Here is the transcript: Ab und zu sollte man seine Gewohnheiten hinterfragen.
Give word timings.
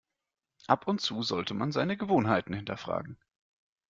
Ab 0.65 0.87
und 0.87 0.99
zu 0.99 1.21
sollte 1.21 1.53
man 1.53 1.71
seine 1.71 1.95
Gewohnheiten 1.95 2.55
hinterfragen. 2.55 3.19